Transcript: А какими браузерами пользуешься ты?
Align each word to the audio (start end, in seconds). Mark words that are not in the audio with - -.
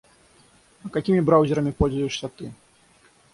А 0.83 0.89
какими 0.89 1.19
браузерами 1.19 1.69
пользуешься 1.69 2.27
ты? 2.27 2.51